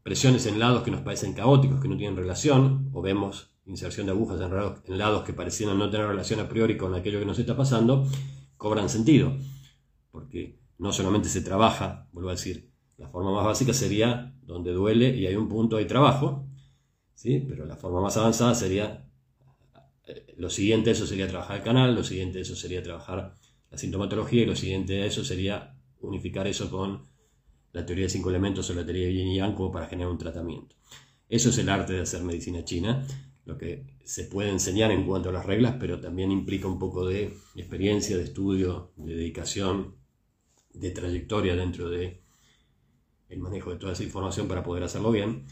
[0.03, 4.13] presiones en lados que nos parecen caóticos, que no tienen relación, o vemos inserción de
[4.13, 7.57] agujas en lados que parecieran no tener relación a priori con aquello que nos está
[7.57, 8.07] pasando,
[8.57, 9.37] cobran sentido.
[10.11, 15.15] Porque no solamente se trabaja, vuelvo a decir, la forma más básica sería donde duele
[15.17, 16.47] y hay un punto de trabajo,
[17.15, 17.45] ¿sí?
[17.49, 19.08] pero la forma más avanzada sería,
[20.09, 23.35] eh, lo siguiente eso sería trabajar el canal, lo siguiente eso sería trabajar
[23.71, 27.07] la sintomatología y lo siguiente eso sería unificar eso con
[27.73, 30.11] la teoría de cinco elementos o la teoría de yin y yang como para generar
[30.11, 30.75] un tratamiento.
[31.29, 33.07] Eso es el arte de hacer medicina china,
[33.45, 37.07] lo que se puede enseñar en cuanto a las reglas, pero también implica un poco
[37.07, 39.97] de experiencia, de estudio, de dedicación,
[40.73, 42.23] de trayectoria dentro de
[43.29, 45.45] el manejo de toda esa información para poder hacerlo bien.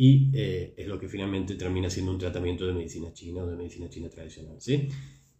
[0.00, 3.56] Y eh, es lo que finalmente termina siendo un tratamiento de medicina china o de
[3.56, 4.54] medicina china tradicional.
[4.60, 4.88] ¿sí?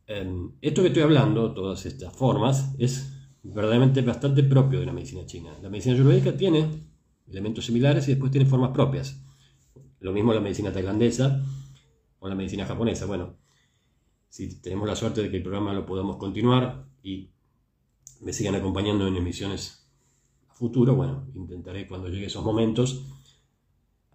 [0.05, 3.09] Em, esto que estoy hablando, todas estas formas, es
[3.45, 5.57] verdaderamente bastante propio de la medicina china.
[5.63, 6.67] La medicina ayurvédica tiene
[7.31, 9.23] elementos similares y después tiene formas propias.
[10.01, 11.41] Lo mismo la medicina tailandesa
[12.19, 13.07] o la medicina japonesa.
[13.07, 13.37] Bueno,
[14.29, 17.31] si tenemos la suerte de que el programa lo podamos continuar y
[18.23, 19.89] me sigan acompañando en emisiones
[20.49, 23.18] a futuro, bueno, intentaré cuando llegue esos momentos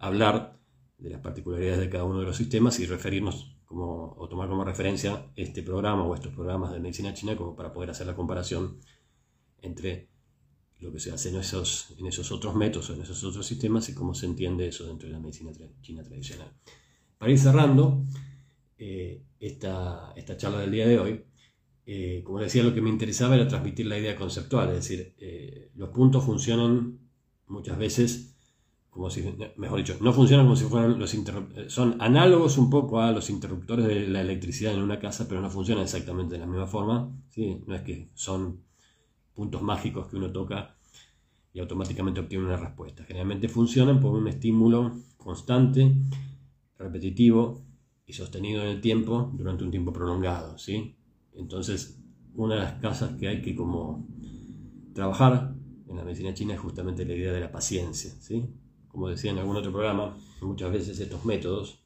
[0.06, 0.58] hablar
[0.98, 4.64] de las particularidades de cada uno de los sistemas y referirnos como, o tomar como
[4.64, 8.78] referencia este programa o estos programas de medicina china como para poder hacer la comparación
[9.60, 10.08] entre
[10.80, 13.94] lo que se hace en esos, en esos otros métodos, en esos otros sistemas y
[13.94, 15.50] cómo se entiende eso dentro de la medicina
[15.80, 16.52] china tradicional.
[17.18, 18.04] Para ir cerrando
[18.76, 21.24] eh, esta, esta charla del día de hoy,
[21.86, 25.70] eh, como decía, lo que me interesaba era transmitir la idea conceptual, es decir, eh,
[25.74, 26.98] los puntos funcionan
[27.46, 28.33] muchas veces
[28.94, 29.24] como si,
[29.56, 31.12] mejor dicho, no funcionan como si fueran los
[31.66, 35.50] son análogos un poco a los interruptores de la electricidad en una casa, pero no
[35.50, 37.60] funcionan exactamente de la misma forma, ¿sí?
[37.66, 38.62] no es que son
[39.34, 40.76] puntos mágicos que uno toca
[41.52, 43.02] y automáticamente obtiene una respuesta.
[43.02, 45.92] Generalmente funcionan por un estímulo constante,
[46.78, 47.64] repetitivo
[48.06, 50.94] y sostenido en el tiempo durante un tiempo prolongado, ¿sí?
[51.34, 52.00] Entonces,
[52.36, 54.06] una de las cosas que hay que como
[54.94, 55.52] trabajar
[55.88, 58.54] en la medicina china es justamente la idea de la paciencia, ¿sí?
[58.94, 61.80] Como decía en algún otro programa, muchas veces estos métodos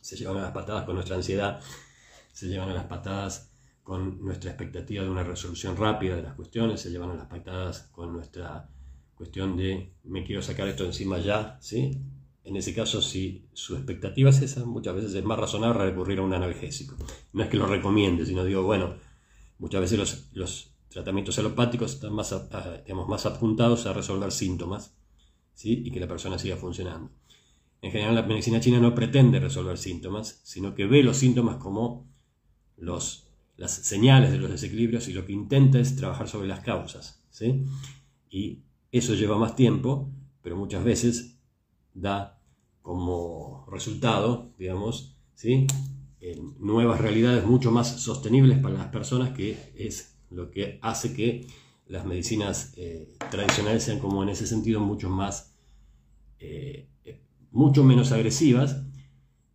[0.00, 1.60] se llevan a las patadas con nuestra ansiedad,
[2.32, 3.50] se llevan a las patadas
[3.82, 7.88] con nuestra expectativa de una resolución rápida de las cuestiones, se llevan a las patadas
[7.90, 8.68] con nuestra
[9.16, 12.00] cuestión de me quiero sacar esto encima ya, ¿sí?
[12.44, 16.22] En ese caso, si su expectativa es esa, muchas veces es más razonable recurrir a
[16.22, 16.94] un analgésico.
[17.32, 18.94] No es que lo recomiende, sino digo, bueno,
[19.58, 22.32] muchas veces los, tratamientos alopáticos están más,
[22.84, 24.94] digamos, más apuntados a resolver síntomas
[25.64, 27.10] y que la persona siga funcionando.
[27.82, 32.06] En general, la medicina china no pretende resolver síntomas, sino que ve los síntomas como
[32.76, 37.24] los, las señales de los desequilibrios y lo que intenta es trabajar sobre las causas.
[37.30, 37.64] ¿sí?
[38.28, 38.60] Y
[38.92, 40.10] eso lleva más tiempo,
[40.42, 41.38] pero muchas veces
[41.94, 42.38] da
[42.82, 45.66] como resultado, digamos, ¿sí?
[46.58, 51.46] nuevas realidades mucho más sostenibles para las personas, que es lo que hace que
[51.86, 55.49] las medicinas eh, tradicionales sean como en ese sentido mucho más,
[56.40, 56.88] eh,
[57.52, 58.82] mucho menos agresivas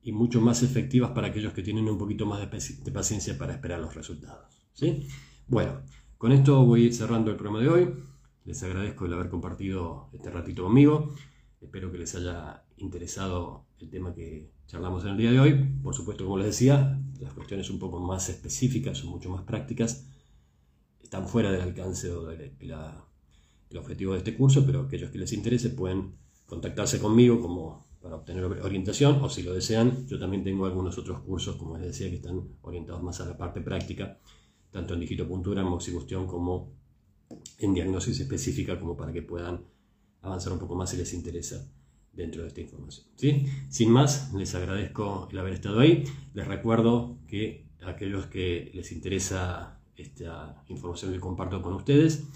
[0.01, 3.79] y mucho más efectivas para aquellos que tienen un poquito más de, paciencia para esperar
[3.79, 4.63] los resultados.
[4.73, 5.07] ¿sí?
[5.47, 5.81] Bueno,
[6.17, 7.93] con esto voy cerrando el programa de hoy.
[8.45, 11.15] Les agradezco el haber compartido este ratito conmigo.
[11.59, 15.53] Espero que les haya interesado el tema que charlamos en el día de hoy.
[15.81, 20.07] Por supuesto, como les decía, las cuestiones un poco más específicas o mucho más prácticas
[21.01, 22.51] están fuera del alcance o del
[23.75, 26.13] objetivo de este curso, pero aquellos que les interese pueden
[26.45, 31.21] contactarse conmigo como para obtener orientación o si lo desean, yo también tengo algunos otros
[31.21, 34.19] cursos, como les decía, que están orientados más a la parte práctica,
[34.69, 36.71] tanto en digitopuntura, en moxibustión como
[37.57, 39.65] en diagnosis específica, como para que puedan
[40.21, 41.67] avanzar un poco más si les interesa
[42.13, 43.07] dentro de esta información.
[43.15, 43.47] ¿sí?
[43.69, 46.03] Sin más, les agradezco el haber estado ahí.
[46.33, 52.27] Les recuerdo que a aquellos que les interesa esta información que comparto con ustedes,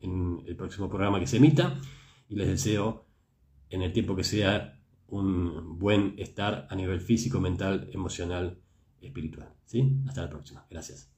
[0.00, 1.78] en el próximo programa que se emita
[2.28, 3.06] y les deseo
[3.70, 4.81] en el tiempo que sea
[5.12, 8.58] un buen estar a nivel físico, mental, emocional,
[9.00, 9.52] espiritual.
[9.66, 10.00] ¿sí?
[10.08, 10.66] Hasta la próxima.
[10.70, 11.12] Gracias.